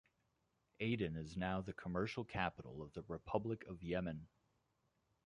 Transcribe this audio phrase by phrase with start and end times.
[0.79, 4.25] Aden is now the commercial capital of the Republic of Yemen.